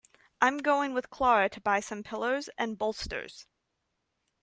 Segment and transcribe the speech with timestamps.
[0.41, 3.45] I'm going with Clara to buy some pillows and bolsters.